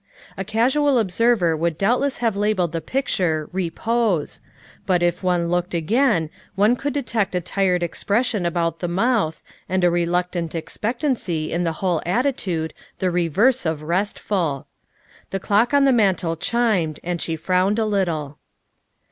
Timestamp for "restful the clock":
13.83-15.71